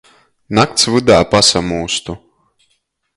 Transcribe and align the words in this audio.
Nakts 0.59 0.87
vydā 0.95 1.19
pasamūstu. 1.33 2.17